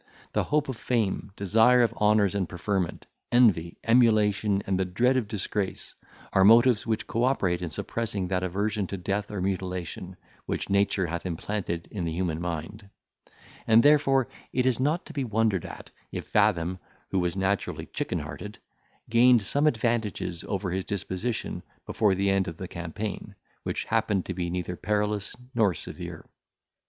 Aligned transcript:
The 0.33 0.45
hope 0.45 0.67
of 0.67 0.77
fame, 0.77 1.31
desire 1.35 1.83
of 1.83 1.93
honours 1.93 2.33
and 2.33 2.49
preferment, 2.49 3.05
envy, 3.31 3.77
emulation, 3.83 4.63
and 4.65 4.79
the 4.79 4.83
dread 4.83 5.15
of 5.15 5.27
disgrace, 5.27 5.93
are 6.33 6.43
motives 6.43 6.87
which 6.87 7.05
co 7.05 7.23
operate 7.23 7.61
in 7.61 7.69
suppressing 7.69 8.27
that 8.29 8.41
aversion 8.41 8.87
to 8.87 8.97
death 8.97 9.29
or 9.29 9.41
mutilation, 9.41 10.15
which 10.47 10.71
nature 10.71 11.05
hath 11.05 11.23
implanted 11.27 11.87
in 11.91 12.03
the 12.03 12.11
human 12.11 12.41
mind; 12.41 12.89
and 13.67 13.83
therefore 13.83 14.27
it 14.51 14.65
is 14.65 14.79
not 14.79 15.05
to 15.05 15.13
be 15.13 15.23
wondered 15.23 15.65
at, 15.65 15.91
if 16.11 16.25
Fathom, 16.25 16.79
who 17.11 17.19
was 17.19 17.37
naturally 17.37 17.85
chicken 17.85 18.17
hearted, 18.17 18.57
gained 19.07 19.45
some 19.45 19.67
advantages 19.67 20.43
over 20.45 20.71
his 20.71 20.83
disposition 20.83 21.61
before 21.85 22.15
the 22.15 22.31
end 22.31 22.47
of 22.47 22.57
the 22.57 22.67
campaign, 22.67 23.35
which 23.61 23.83
happened 23.83 24.25
to 24.25 24.33
be 24.33 24.49
neither 24.49 24.75
perilous 24.75 25.35
nor 25.53 25.75
severe. 25.75 26.25